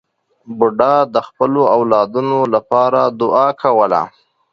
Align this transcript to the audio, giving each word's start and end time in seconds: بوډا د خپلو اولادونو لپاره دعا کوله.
بوډا 0.57 0.95
د 1.13 1.17
خپلو 1.27 1.61
اولادونو 1.75 2.39
لپاره 2.53 3.01
دعا 3.19 3.47
کوله. 3.61 4.01